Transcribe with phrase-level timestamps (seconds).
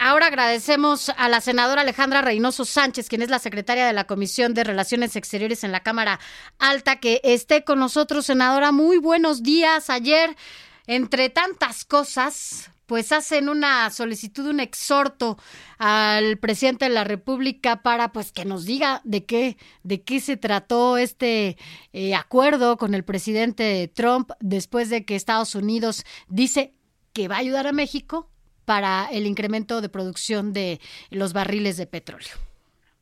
[0.00, 4.54] Ahora agradecemos a la senadora Alejandra Reynoso Sánchez, quien es la secretaria de la Comisión
[4.54, 6.20] de Relaciones Exteriores en la Cámara
[6.60, 8.26] Alta, que esté con nosotros.
[8.26, 9.90] Senadora, muy buenos días.
[9.90, 10.36] Ayer,
[10.86, 15.36] entre tantas cosas, pues hacen una solicitud, un exhorto
[15.78, 20.36] al presidente de la República para pues que nos diga de qué, de qué se
[20.36, 21.58] trató este
[21.92, 26.72] eh, acuerdo con el presidente Trump después de que Estados Unidos dice
[27.12, 28.30] que va a ayudar a México
[28.68, 30.78] para el incremento de producción de
[31.10, 32.34] los barriles de petróleo.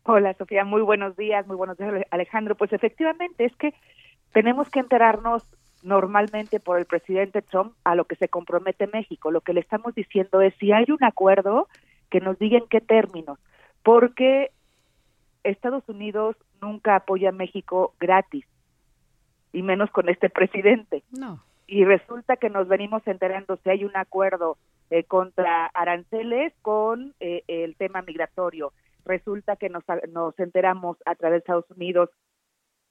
[0.04, 2.54] Hola Sofía, muy buenos días, muy buenos días Alejandro.
[2.54, 3.74] Pues efectivamente es que
[4.32, 5.42] tenemos que enterarnos
[5.82, 9.32] normalmente por el presidente Trump a lo que se compromete México.
[9.32, 11.66] Lo que le estamos diciendo es si hay un acuerdo
[12.10, 13.40] que nos diga en qué términos,
[13.82, 14.52] porque
[15.42, 18.46] Estados Unidos nunca apoya a México gratis
[19.52, 21.02] y menos con este presidente.
[21.10, 21.42] No.
[21.66, 24.56] Y resulta que nos venimos enterando si hay un acuerdo
[24.90, 28.72] eh, contra aranceles con eh, el tema migratorio.
[29.04, 32.10] Resulta que nos, nos enteramos a través de Estados Unidos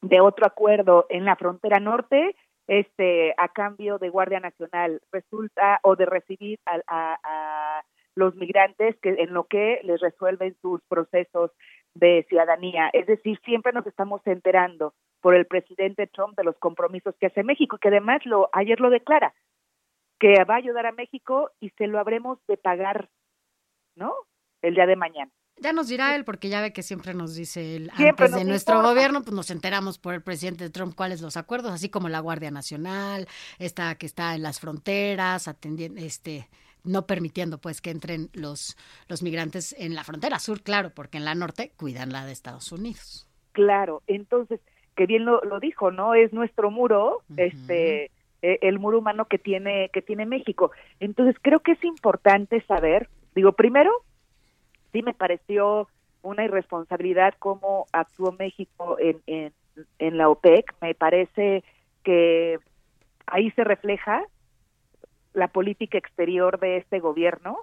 [0.01, 2.35] de otro acuerdo en la frontera norte
[2.67, 8.95] este a cambio de Guardia Nacional resulta o de recibir a, a, a, los migrantes
[9.01, 11.51] que en lo que les resuelven sus procesos
[11.95, 17.15] de ciudadanía es decir siempre nos estamos enterando por el presidente Trump de los compromisos
[17.19, 19.33] que hace México y que además lo ayer lo declara
[20.19, 23.09] que va a ayudar a México y se lo habremos de pagar,
[23.95, 24.13] ¿no?
[24.61, 25.31] El día de mañana.
[25.57, 28.45] Ya nos dirá él, porque ya ve que siempre nos dice él, siempre antes de
[28.45, 32.19] nuestro gobierno, pues nos enteramos por el presidente Trump cuáles los acuerdos, así como la
[32.19, 36.49] Guardia Nacional, esta que está en las fronteras, atendiendo, este,
[36.85, 41.25] no permitiendo pues que entren los, los migrantes en la frontera sur, claro, porque en
[41.25, 43.27] la norte cuidan la de Estados Unidos.
[43.51, 44.59] Claro, entonces,
[44.95, 46.13] que bien lo, lo dijo, ¿no?
[46.13, 47.47] Es nuestro muro, uh -huh.
[47.47, 50.71] este eh, el muro humano que tiene que tiene México.
[50.99, 53.91] Entonces creo que es importante saber, digo, primero,
[54.91, 55.87] sí me pareció
[56.21, 59.53] una irresponsabilidad cómo actuó México en, en,
[59.99, 60.75] en la OPEC.
[60.81, 61.63] Me parece
[62.03, 62.59] que
[63.25, 64.23] ahí se refleja
[65.35, 67.59] la política exterior de este gobierno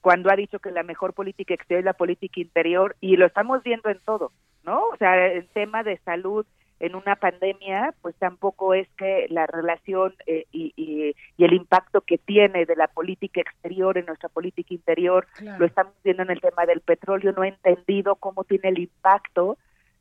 [0.00, 3.62] cuando ha dicho que la mejor política exterior es la política interior y lo estamos
[3.62, 4.88] viendo en todo, ¿no?
[4.88, 6.44] O sea, el tema de salud
[6.78, 12.02] en una pandemia, pues tampoco es que la relación eh, y, y, y, el impacto
[12.02, 15.60] que tiene de la política exterior en nuestra política interior, claro.
[15.60, 19.56] lo estamos viendo en el tema del petróleo, no he entendido cómo tiene el impacto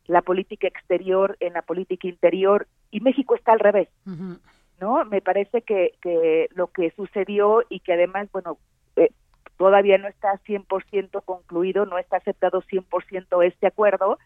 [0.07, 4.39] la política exterior en la política interior y México está al revés, uh -huh.
[4.83, 5.05] ¿No?
[5.05, 5.93] Me parece que,
[6.53, 8.57] lo que sucedió y que además, bueno,
[8.97, 9.11] eh,
[9.57, 14.19] todavía no está 100% concluido, no está aceptado 100% este acuerdo,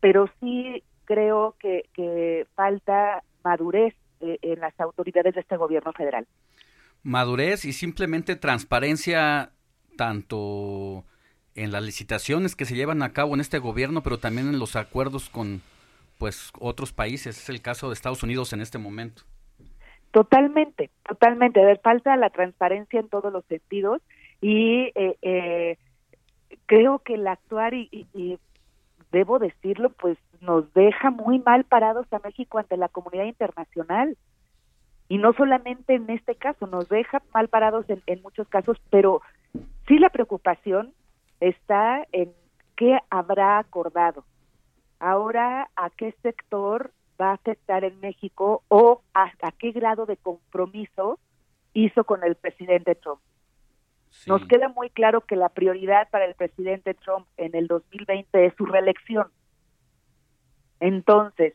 [0.00, 6.26] pero sí creo que, que falta madurez eh, en las autoridades de este gobierno federal.
[7.04, 9.52] Madurez y simplemente transparencia
[9.96, 11.04] tanto
[11.54, 14.74] en las licitaciones que se llevan a cabo en este gobierno, pero también en los
[14.74, 15.62] acuerdos con
[16.18, 17.38] pues otros países.
[17.38, 19.22] Es el caso de Estados Unidos en este momento.
[20.12, 21.60] Totalmente, totalmente.
[21.60, 24.02] A ver, falta la transparencia en todos los sentidos
[24.42, 25.78] y eh, eh,
[26.66, 28.38] creo que el actuar y, y, y
[29.10, 34.16] debo decirlo, pues nos deja muy mal parados a México ante la comunidad internacional.
[35.08, 39.22] Y no solamente en este caso, nos deja mal parados en, en muchos casos, pero
[39.88, 40.92] sí la preocupación
[41.40, 42.32] está en
[42.76, 44.24] qué habrá acordado.
[45.00, 51.20] Ahora, ¿a qué sector va a afectar en México o hasta qué grado de compromiso
[51.72, 53.20] hizo con el presidente Trump?
[54.10, 54.28] Sí.
[54.28, 58.54] Nos queda muy claro que la prioridad para el presidente Trump en el 2020 es
[58.56, 59.28] su reelección.
[60.80, 61.54] Entonces,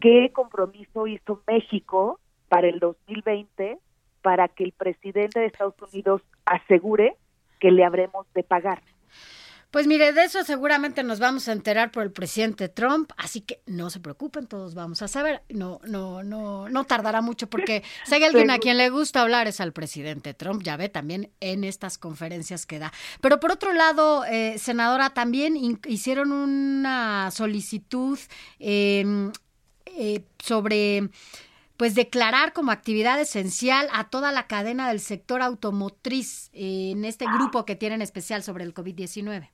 [0.00, 3.78] ¿qué compromiso hizo México para el 2020
[4.22, 7.16] para que el presidente de Estados Unidos asegure
[7.58, 8.80] que le habremos de pagar?
[9.70, 13.60] Pues mire, de eso seguramente nos vamos a enterar por el presidente Trump, así que
[13.66, 15.42] no se preocupen, todos vamos a saber.
[15.50, 19.46] No, no, no, no tardará mucho porque si hay alguien a quien le gusta hablar
[19.46, 22.92] es al presidente Trump, ya ve también en estas conferencias que da.
[23.20, 25.56] Pero por otro lado, eh, senadora, también
[25.86, 28.18] hicieron una solicitud
[28.58, 29.04] eh,
[29.84, 31.10] eh, sobre
[31.78, 37.24] pues declarar como actividad esencial a toda la cadena del sector automotriz eh, en este
[37.24, 39.48] grupo que tienen especial sobre el COVID-19.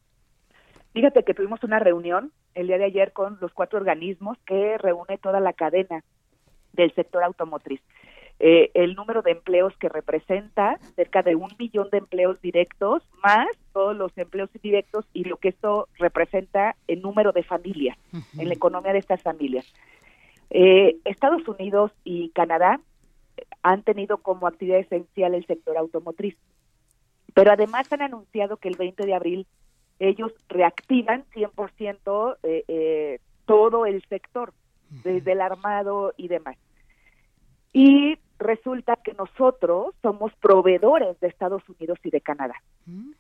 [0.95, 5.19] Fíjate que tuvimos una reunión el día de ayer con los cuatro organismos que reúne
[5.19, 6.05] toda la cadena
[6.73, 7.81] del sector automotriz.
[8.39, 13.49] Eh, el número de empleos que representa, cerca de un millón de empleos directos, más
[13.73, 17.99] todos los empleos indirectos y lo que esto representa en número de familias,
[18.39, 19.67] en la economía de estas familias.
[20.51, 22.81] Eh, Estados Unidos y Canadá
[23.65, 26.37] han tenido como actividad esencial el sector automotriz,
[27.35, 29.47] pero además han anunciado que el 20 de abril
[29.99, 34.53] ellos reactivan 100% eh, eh, todo el sector,
[35.03, 36.57] desde el armado y demás.
[37.73, 42.55] Y resulta que nosotros somos proveedores de Estados Unidos y de Canadá.
[42.87, 43.13] Mm.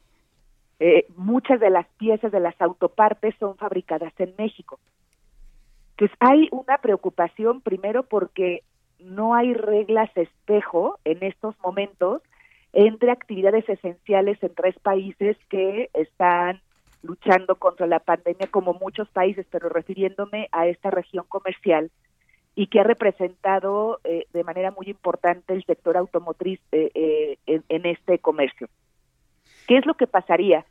[0.80, 4.78] Eh, muchas de las piezas de las autopartes son fabricadas en México.
[5.90, 8.62] Entonces hay una preocupación primero porque
[8.98, 12.22] no hay reglas espejo en estos momentos
[12.74, 16.60] entre actividades esenciales en tres países que están
[17.02, 21.90] luchando contra la pandemia como muchos países, pero refiriéndome a esta región comercial
[22.56, 26.90] y que ha representado eh, de manera muy importante el sector automotriz eh,
[27.46, 28.68] eh, en, este comercio.
[29.68, 30.64] ¿Qué es lo que pasaría?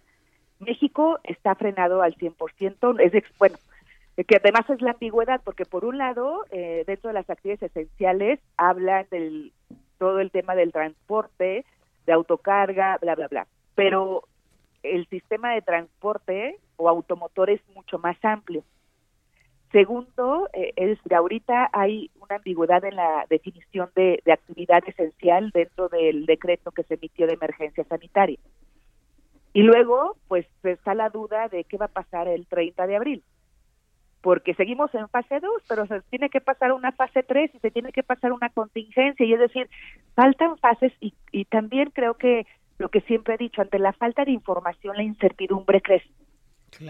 [0.59, 3.57] México está frenado al 100%, es bueno,
[4.15, 9.07] que además es la ambigüedad, porque por un lado, dentro de las actividades esenciales, hablan
[9.09, 9.51] del
[9.97, 11.65] todo el tema del transporte,
[12.05, 13.47] de autocarga, bla, bla, bla.
[13.75, 14.23] Pero
[14.83, 18.63] el sistema de transporte o automotor es mucho más amplio.
[19.71, 25.89] Segundo, eh, es que ahorita hay una ambigüedad en la definición de, actividad esencial dentro
[25.89, 28.37] del decreto que se emitió de emergencia sanitaria.
[29.51, 33.23] Y luego, pues está la duda de qué va a pasar el 30 de abril,
[34.23, 37.71] porque seguimos en fase 2, pero se tiene que pasar una fase 3 y se
[37.71, 39.69] tiene que pasar una contingencia, y es decir,
[40.15, 42.47] faltan fases y, y también creo que
[42.77, 46.09] lo que siempre he dicho, ante la falta de información, la incertidumbre crece.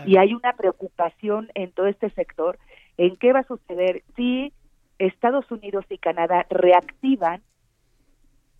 [0.05, 2.57] Y hay una preocupación en todo este sector
[2.97, 4.53] en qué va a suceder si
[4.99, 7.41] Estados Unidos y Canadá reactivan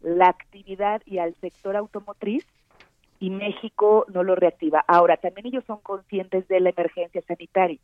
[0.02, 2.46] la actividad y al sector automotriz
[3.20, 4.84] y México no lo reactiva.
[4.88, 7.80] Ahora, también ellos son conscientes de la emergencia sanitaria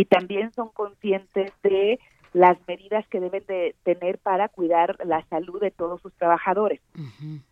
[0.00, 2.00] y también son conscientes de
[2.32, 6.80] las medidas que deben de tener para cuidar la salud de todos sus trabajadores.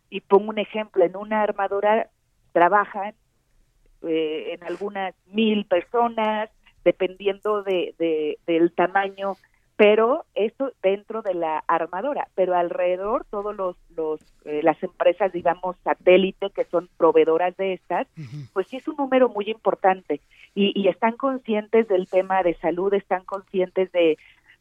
[0.08, 2.08] Y pongo un ejemplo, en una armadora
[2.52, 3.12] trabajan
[4.00, 6.48] eh, en algunas mil personas,
[6.84, 9.36] dependiendo de, del tamaño,
[9.76, 15.76] pero esto dentro de la armadora, pero alrededor todos los, los eh, las empresas digamos
[15.84, 18.06] satélite que son proveedoras de estas,
[18.54, 20.22] pues sí es un número muy importante
[20.60, 24.18] y, están conscientes del tema de salud, están conscientes de,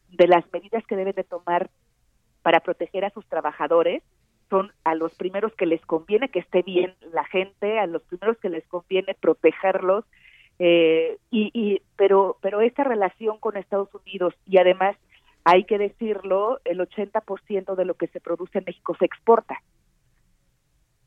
[0.09, 1.69] de las medidas que deben de tomar
[2.43, 4.03] para proteger a sus trabajadores
[4.49, 8.37] son a los primeros que les conviene que esté bien la gente, a los primeros
[8.37, 10.05] que les conviene protegerlos,
[10.59, 14.95] eh, y, y, pero, pero esta relación con Estados Unidos y además
[15.43, 19.61] hay que decirlo, el 80% de lo que se produce en México se exporta.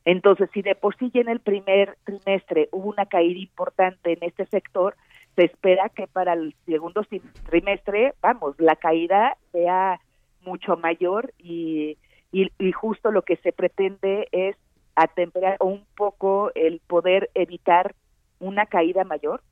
[0.05, 4.19] Entonces, si de por sí ya en el primer trimestre hubo una caída importante en
[4.23, 4.97] este sector,
[5.37, 7.02] se espera que para el segundo
[7.49, 10.00] trimestre, vamos, la caída sea
[10.43, 11.99] mucho mayor y,
[12.32, 14.56] y, justo lo que se pretende es
[14.94, 17.94] atemperar un poco el poder evitar
[18.39, 19.43] una caída mayor,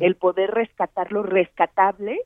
[0.00, 2.20] el poder rescatar lo rescatable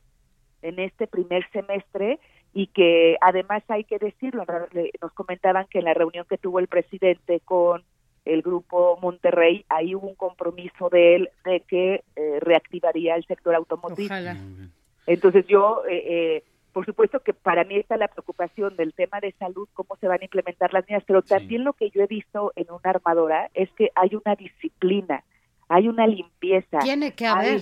[0.61, 2.19] en este primer semestre
[2.57, 4.43] y que además hay que decirlo,
[4.99, 7.83] nos comentaban que en la reunión que tuvo el presidente con
[8.25, 13.53] el grupo Monterrey, ahí hubo un compromiso de él de que eh, reactivaría el sector
[13.53, 14.09] automotriz.
[15.05, 19.33] Entonces yo, eh, eh, por supuesto que para mí está la preocupación del tema de
[19.33, 22.53] salud, cómo se van a implementar las medidas, pero también lo que yo he visto
[22.55, 25.23] en una armadora es que hay una disciplina,
[25.69, 26.79] hay una limpieza.
[26.79, 27.61] Tiene que haber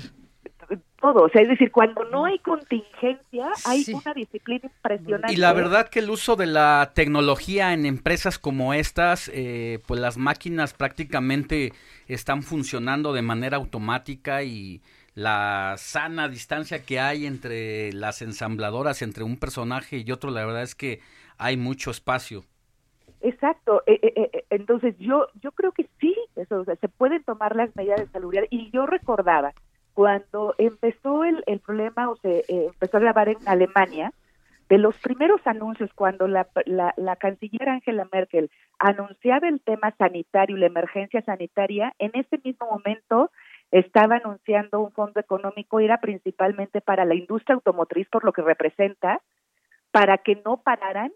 [0.99, 1.23] todo.
[1.23, 5.33] O sea, es decir, cuando no hay contingencia, hay una disciplina impresionante.
[5.33, 9.99] Y la verdad que el uso de la tecnología en empresas como estas, eh, pues
[9.99, 11.73] las máquinas prácticamente
[12.07, 14.81] están funcionando de manera automática y
[15.13, 20.63] la sana distancia que hay entre las ensambladoras, entre un personaje y otro, la verdad
[20.63, 20.99] es que
[21.37, 22.43] hay mucho espacio.
[23.21, 23.81] Exacto.
[23.87, 28.07] Eh, eh, entonces yo yo creo que sí, eso, se pueden tomar las medidas de
[28.07, 29.53] salud y yo recordaba
[29.95, 34.13] cuando empezó el, el problema o se eh, empezó a grabar en Alemania,
[34.69, 40.57] de los primeros anuncios cuando la, la, la, canciller Angela Merkel anunciaba el tema sanitario,
[40.57, 43.31] la emergencia sanitaria, en ese mismo momento
[43.71, 49.21] estaba anunciando un fondo económico, era principalmente para la industria automotriz, por lo que representa,
[49.91, 51.11] para que no pararan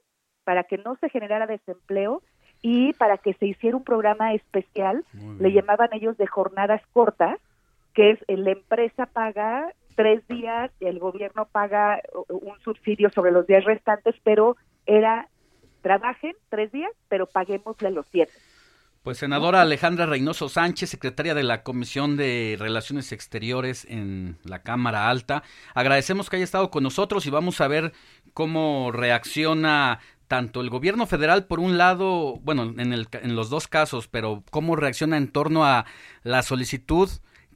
[0.50, 2.24] para que no se generara desempleo
[2.64, 5.06] y para que se hiciera un programa especial,
[5.40, 7.40] le llamaban ellos de jornadas cortas,
[8.00, 13.66] que es la empresa paga tres días el gobierno paga un subsidio sobre los días
[13.66, 15.28] restantes, pero era
[15.82, 18.32] trabajen tres días, pero paguémosle los siete.
[19.04, 25.10] Pues senadora Alejandra Reynoso Sánchez, secretaria de la Comisión de Relaciones Exteriores en la Cámara
[25.10, 27.92] Alta, agradecemos que haya estado con nosotros y vamos a ver
[28.34, 33.68] cómo reacciona tanto el gobierno federal por un lado, bueno, en, el, en los dos
[33.68, 35.86] casos, pero cómo reacciona en torno a
[36.24, 37.10] la solicitud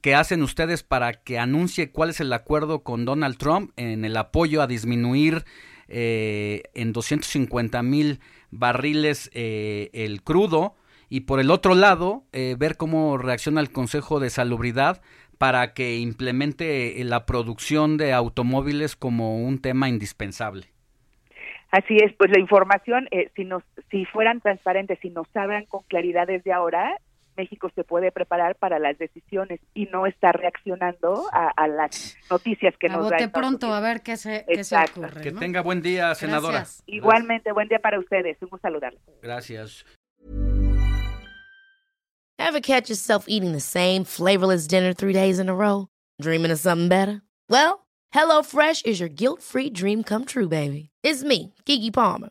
[0.04, 4.18] que hacen ustedes para que anuncie cuál es el acuerdo con Donald Trump en el
[4.18, 5.44] apoyo a disminuir
[5.88, 8.20] eh, en 250 mil
[8.50, 10.74] barriles eh, el crudo
[11.08, 15.00] y por el otro lado eh, ver cómo reacciona el Consejo de Salubridad
[15.38, 20.66] para que implemente la producción de automóviles como un tema indispensable.
[21.70, 25.82] Así es, pues la información, eh, si nos, si fueran transparentes, si nos hablan con
[25.84, 26.98] claridad desde ahora,
[27.36, 32.88] México se puede preparar para las decisiones y no estar reaccionando a, las noticias que
[32.88, 33.30] nos dan.
[33.30, 35.22] pronto a ver qué se, qué se ocurre.
[35.22, 36.64] Que tenga buen día, senadora.
[36.86, 38.36] Igualmente, buen día para ustedes.
[38.42, 38.64] Un gusto.
[39.22, 39.84] Gracias.
[42.38, 45.88] Ever catch yourself eating the same flavorless dinner three days in a row?
[46.20, 47.22] Dreaming of something better?
[47.48, 50.90] Well, HelloFresh is your guilt-free dream come true, baby.
[51.02, 52.30] It's me, Kiki Palmer.